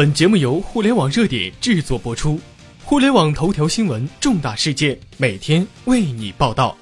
[0.00, 2.40] 本节目由互联网热点制作播出，
[2.82, 6.74] 互联网头条新闻，重大事件，每天为你报道。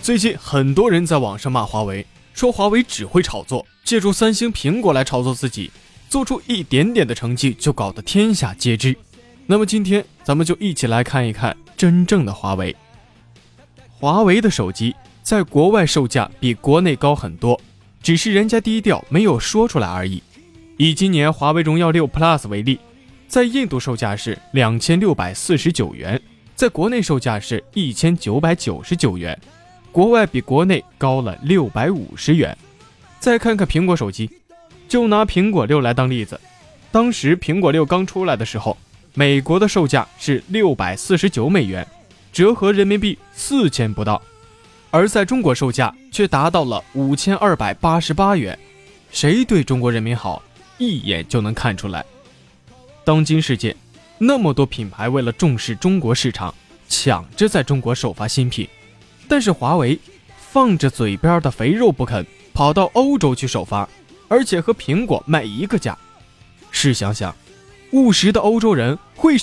[0.00, 5.68] 最近很多人在网上骂华为，说华为只会炒作，借助三星、苹果来炒作自己，
[6.08, 8.96] 做出一点点的成绩就搞得天下皆知。
[9.46, 12.76] 那么今天咱们就一起来看一看真正的华为。
[13.88, 14.94] 华为的手机
[15.30, 17.60] 在国外售价比国内高很多，
[18.02, 20.20] 只是人家低调没有说出来而已。
[20.76, 22.80] 以今年华为荣耀六 Plus 为例，
[23.28, 26.20] 在印度售价是两千六百四十九元，
[26.56, 29.40] 在国内售价是一千九百九十九元。
[29.92, 32.58] 国外比国内高了六百五十元。
[33.20, 34.28] 再看看苹果手机，
[34.88, 36.40] 就拿苹果六来当例子，
[36.90, 38.76] 当时苹果六刚出来的时候，
[39.14, 41.86] 美国的售价是六百四十九美元，
[42.32, 44.20] 折合人民币四千不到，
[44.90, 48.58] 而在中国售价却达到了五千二百八十八元。
[49.12, 50.42] 谁对中国人民好，
[50.78, 52.04] 一眼就能看出来。
[53.04, 53.74] 当今世界，
[54.18, 56.54] 那么多品牌为了重视中国市场，
[56.88, 58.68] 抢着在中国首发新品。
[59.28, 59.98] 但是华为
[60.36, 63.88] 放着嘴边的肥肉不肯，跑到欧洲去首发，
[64.28, 65.96] 而且和苹果卖一个价。
[66.70, 67.34] 试想想，
[67.92, 69.36] 务实的欧洲人会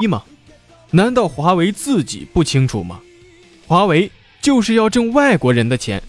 [0.00, 0.22] 一 吗？
[0.90, 3.00] 难道华为自己不清楚吗？
[3.66, 4.10] 华为
[4.44, 6.02] 就是要挣外国人的钱。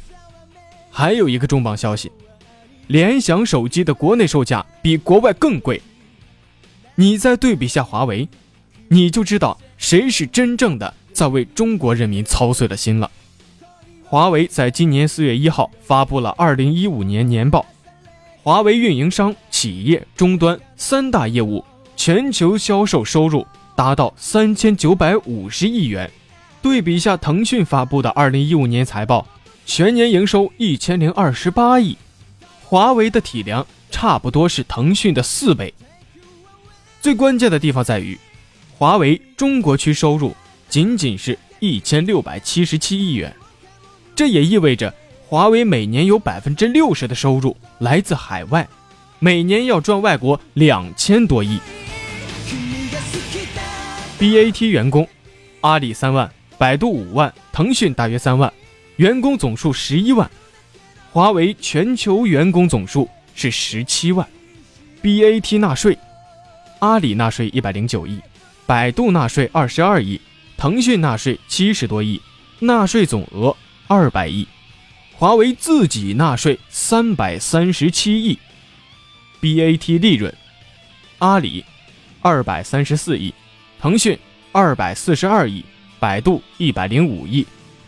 [0.92, 2.12] 还有一个重磅消息，
[2.88, 5.82] 联想手机的国内售价比国外更贵。
[6.96, 8.28] 你再对比下华为，
[8.90, 10.94] 你就知道谁是真正的。
[11.14, 13.10] 在为中国人民操碎了心了。
[14.04, 17.66] 华为在今年四月一号发布了二零一五年年报，
[18.44, 21.64] 华为运营商、企业、终端三大业务
[21.96, 26.12] 全球销售收入达到三千九百五十亿元。
[26.66, 29.28] 对比一下腾讯发布的二零一五年财报，
[29.68, 31.96] 全年营收一千零二十八亿，
[32.64, 35.72] 华为的体量差不多是腾讯的四倍。
[37.04, 38.18] 最关键的地方在于，
[38.80, 40.36] 华为中国区收入。
[40.68, 43.32] 仅仅是一千六百七十七亿元，
[44.16, 44.92] 这也意味着
[45.28, 48.68] 华为每年有百分之六十的收入来自海外，
[49.20, 51.60] 每年要赚外国两千多亿。
[54.18, 55.08] BAT 员工，
[55.62, 58.52] 阿里三万，百度五万，腾讯大约三万，
[58.98, 60.30] 员工总数十一万。
[61.12, 64.28] 华为全球员工总数是十七万。
[65.02, 65.98] BAT 纳税，
[66.80, 68.20] 阿里纳税一百零九亿，
[68.66, 70.20] 百度纳税二十二亿。
[70.58, 72.22] 腾讯纳税七十多亿，
[72.60, 73.56] 纳税总额
[73.88, 74.48] 二百亿，
[75.14, 78.40] 华为自己纳税三百三十七亿
[79.42, 80.34] ，BAT 利润，
[81.20, 81.66] 阿里
[82.22, 83.34] 二百三十四亿，
[83.82, 84.18] 腾讯
[84.54, 85.64] 二百四十二亿，
[86.00, 87.46] 百度一百零五亿，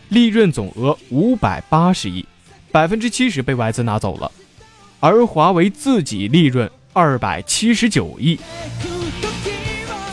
[0.08, 2.24] 利润总额五百八十亿，
[2.70, 4.30] 百分之七十被外资拿走了，
[5.00, 8.38] 而华为自己利润二百七十九亿。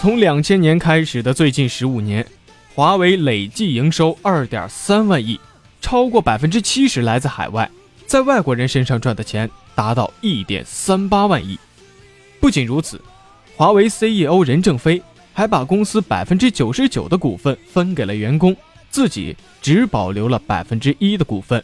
[0.01, 2.25] 从两千年开始的最近十五年。
[2.73, 5.39] 华为累计营收二点三万亿，
[5.79, 7.72] 超过百分之七十来自海外，
[8.05, 11.57] 在外国人身上赚的钱达到一点三八万亿。
[12.38, 13.00] 不仅如此，
[13.55, 15.01] 华为 CEO 任正非
[15.35, 18.56] 还把公司百分之九十九的股份分给了员工，
[18.90, 21.62] 自己只保留了百分之一的股份。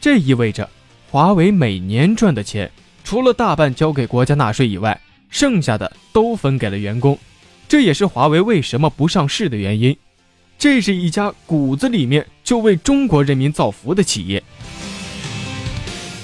[0.00, 0.68] 这意味着，
[1.08, 2.68] 华为每年赚的钱，
[3.04, 5.00] 除了大半交给国家纳税以外，
[5.30, 7.16] 剩下的都分给了员工。
[7.68, 9.96] 这也是华为为什么不上市的原因。
[10.58, 14.42] 这是一家骨子里面就为中国人民造福的企业。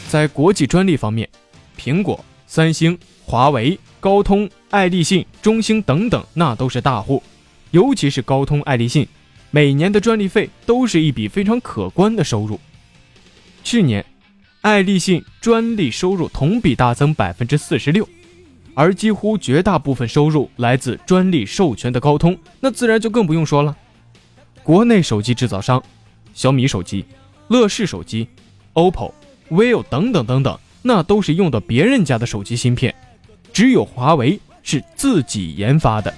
[0.08, 1.28] 在国际专利方面，
[1.78, 7.22] 苹果、三星、华为、高通、爱立信、中兴等等，那都是大户。
[7.72, 9.06] 尤其是高通、爱立信，
[9.50, 12.58] 每年的专利费都是一笔非常可观的收入。
[13.62, 14.02] 去年，
[14.62, 18.08] 爱立信专利收入同比大增百分之四十六，
[18.72, 23.76] 而几乎绝大部分收入来自专利授权的高通，那自然就更不用说了。
[24.62, 25.82] 国内手机制造商，
[26.32, 27.04] 小米手机、
[27.48, 28.26] 乐视手机、
[28.72, 29.12] OPPO、
[29.50, 32.94] vivo 等等等等，那都是用的别人家的手机芯片，
[33.58, 36.14] 只有华为是自己研发的。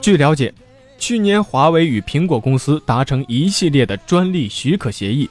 [0.00, 0.50] 据了解，
[0.98, 5.28] 去年华为与苹果公司达成一系列的专利许可协议，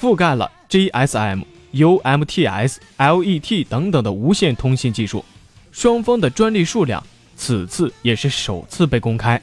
[0.00, 1.42] 覆盖了 GSM、
[1.72, 5.24] UMTS、LET 等等的无线通信技术，
[5.72, 7.04] 双方的专利数量
[7.34, 9.42] 此次也是首次被公开。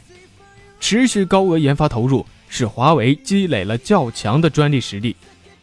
[0.80, 5.14] 持续高额研发投入，使华为积累了较强的专利实力。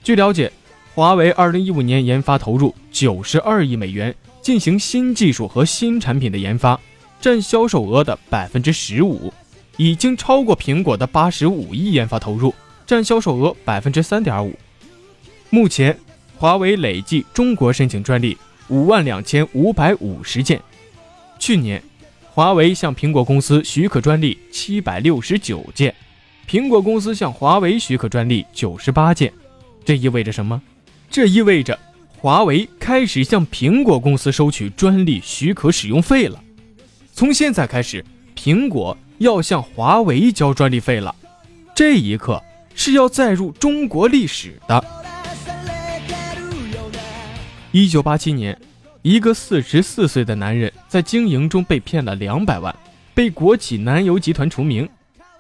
[0.05, 0.53] 据了解，
[0.97, 6.81] 华为2015年研发投入92亿美元，进行新技术和新产品的研发，
[7.21, 9.31] 占销售额的15%，
[9.77, 12.55] 已经超过苹果的85亿研发投入，
[12.87, 14.55] 占销售额3.5%。
[15.51, 15.95] 目前，
[16.39, 18.35] 华为累计中国申请专利
[18.69, 20.59] 五万两千五百五十件。
[21.39, 21.83] 去年，
[22.33, 25.95] 华为向苹果公司许可专利七百六十九件，
[26.49, 29.31] 苹果公司向华为许可专利九十八件。
[29.85, 30.63] 这意味着什么？
[31.17, 31.79] 这意味着
[32.19, 36.39] 华为开始向苹果公司收取专利许可使用费了。
[37.15, 38.05] 从现在开始，
[38.37, 41.15] 苹果要向华为交专利费了。
[41.75, 42.39] 这一刻
[42.75, 44.85] 是要载入中国历史的。
[47.73, 48.55] 一九八七年，
[49.01, 52.77] 一个四十四岁的男人在经营中被骗了两百万，
[53.15, 54.87] 被国企南油集团除名，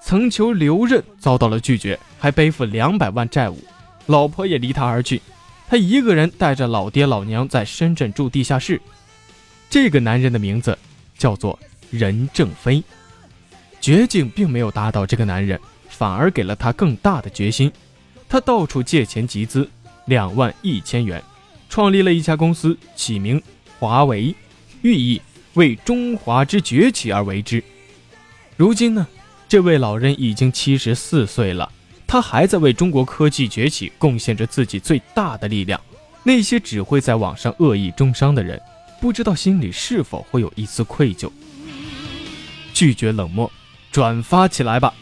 [0.01, 3.63] 曾求留任遭到了拒绝，还背负两百万债务，
[4.07, 5.21] 老婆也离他而去，
[5.69, 8.81] 他一个人带着老爹老娘在深圳住地下室。
[9.69, 10.79] 这个男人的名字
[11.19, 11.59] 叫做
[11.91, 12.83] 任正非，
[13.81, 15.59] 绝境并没有打倒这个男人，
[15.89, 17.71] 反而给了他更大的决心，
[18.29, 19.69] 他到处借钱集资，
[20.05, 21.23] 两万一千元。
[21.69, 23.43] 创立了一家公司，起名
[23.81, 24.33] 华为，
[24.83, 25.21] 寓意
[25.55, 27.63] 为中华之崛起而为之。
[28.57, 29.07] 如今呢，
[29.49, 31.71] 这位老人已经七十四岁了，
[32.07, 35.81] 他还在为中国科技崛起贡献着自己最大的力量。
[36.23, 38.61] 那些只会在网上恶意中伤的人，
[39.01, 41.31] 不知道心里是否会有一丝愧疚。
[42.75, 43.51] 拒绝冷漠，
[43.91, 44.93] 转发起来吧。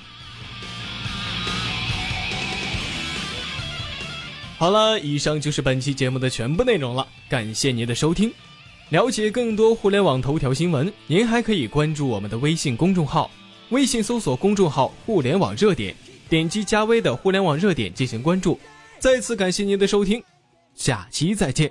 [4.57, 8.33] 好了，以上就是本期节目的全部内容了，感谢您的收听。
[8.91, 13.31] 了解更多互联网头条新闻，您还可以关注我们的微信公众号，
[13.71, 15.95] 微信搜索公众号“互联网热点”，
[16.35, 18.59] 点击加微的“互联网热点”进行关注。
[18.99, 20.21] 再次感谢您的收听，
[20.75, 21.71] 下期再见。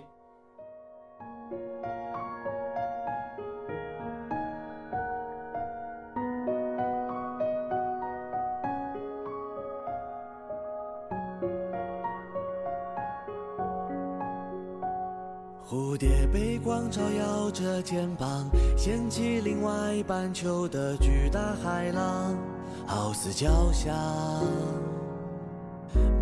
[15.68, 22.38] 蝴蝶被光照耀着肩膀，掀起另外半球的巨大海浪，
[22.86, 23.92] 好似脚下。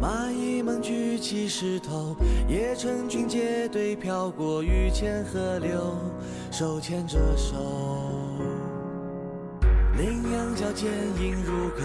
[0.01, 2.15] 蚂蚁们举起石头，
[2.47, 5.95] 也成群结队飘过雨前河流，
[6.51, 7.55] 手牵着手。
[9.95, 11.83] 羚羊角坚硬如狗，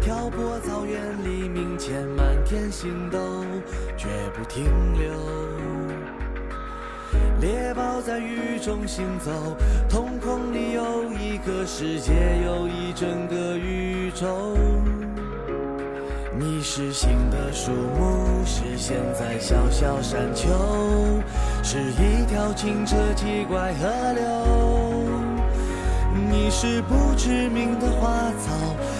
[0.00, 3.18] 挑拨草原黎明前满天星斗，
[3.96, 4.64] 绝不停
[4.94, 5.71] 留。
[7.42, 9.32] 猎豹在雨中行走，
[9.88, 12.12] 瞳孔里有一个世界，
[12.44, 14.56] 有一整个宇宙。
[16.38, 20.46] 你是新的树木，是现在小小山丘，
[21.64, 24.22] 是一条清澈奇怪河流。
[26.30, 28.52] 你是不知名的花草，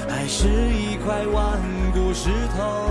[0.09, 1.61] 还是一块顽
[1.93, 2.29] 固石
[2.59, 2.91] 头？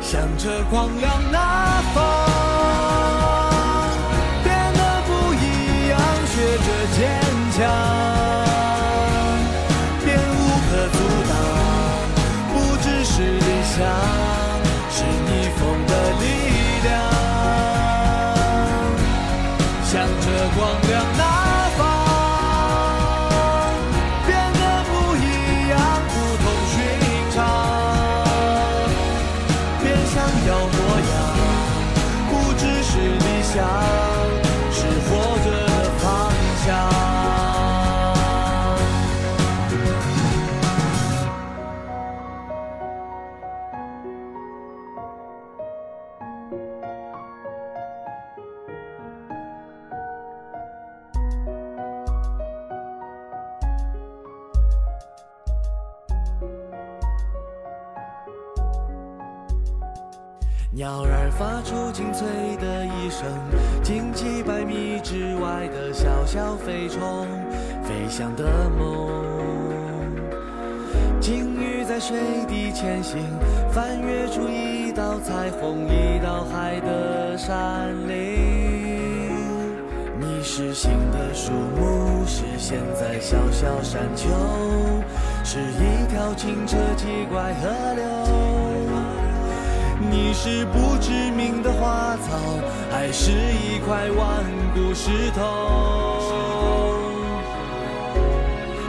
[0.00, 2.04] 向着光亮那方，
[60.76, 62.28] 鸟儿发出清脆
[62.60, 63.26] 的一声，
[63.82, 67.26] 惊起百米之外的小小飞虫
[67.82, 69.08] 飞翔的梦。
[71.18, 73.16] 鲸鱼在水底前行，
[73.72, 79.32] 翻越出一道彩虹，一道海的山岭。
[80.20, 84.28] 你是新的树木，是现在小小山丘，
[85.42, 88.35] 是一条清澈奇怪河流。
[90.10, 92.38] 你是不知名的花草，
[92.90, 94.44] 还是一块顽
[94.74, 96.20] 固石头？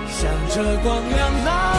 [0.10, 1.77] 向着光亮那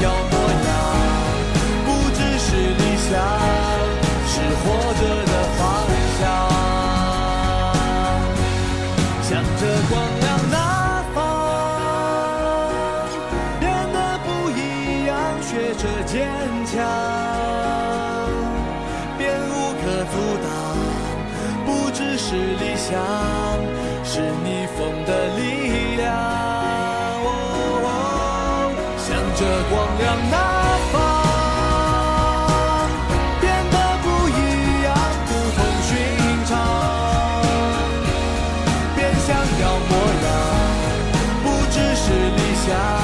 [0.00, 0.34] 要模
[0.66, 0.72] 样，
[1.84, 3.12] 不只是理想，
[4.26, 4.64] 是活
[5.00, 5.60] 着的方
[6.18, 6.20] 向。
[9.22, 10.56] 向着光亮那
[11.14, 11.16] 方，
[13.60, 13.62] 变
[13.92, 14.60] 得不一
[15.06, 15.12] 样，
[15.42, 16.16] 学着坚
[16.64, 16.74] 强，
[19.18, 19.52] 便无
[19.82, 20.14] 可阻
[20.44, 20.46] 挡。
[21.66, 22.96] 不只是理想，
[24.04, 24.46] 是逆
[24.78, 25.67] 风的力量。
[29.38, 30.36] 着光亮那
[30.90, 30.96] 方
[33.40, 34.86] 变得不一样
[35.28, 35.88] 不同寻
[36.44, 36.50] 常
[38.96, 39.28] 变想
[39.60, 39.92] 要模
[40.24, 40.26] 样
[41.44, 42.97] 不只是理想。